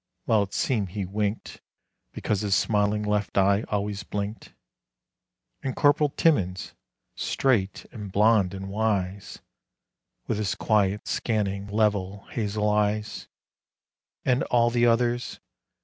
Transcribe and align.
(while 0.25 0.41
it 0.41 0.51
seemed 0.55 0.89
he 0.89 1.05
winked 1.05 1.61
Because 2.11 2.41
his 2.41 2.55
smiling 2.55 3.03
left 3.03 3.37
eye 3.37 3.63
always 3.67 4.01
blinked) 4.01 4.51
And 5.61 5.75
Corporal 5.75 6.09
Timmins, 6.09 6.73
straight 7.13 7.85
and 7.91 8.11
blonde 8.11 8.55
and 8.55 8.67
wise, 8.67 9.41
With 10.25 10.39
his 10.39 10.55
quiet 10.55 11.07
scanning, 11.07 11.67
level, 11.67 12.23
hazel 12.31 12.67
eyes; 12.67 13.27
And 14.25 14.41
all 14.45 14.71
the 14.71 14.87
others 14.87 15.39